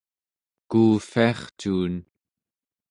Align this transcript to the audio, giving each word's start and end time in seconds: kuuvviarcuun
kuuvviarcuun 0.69 1.95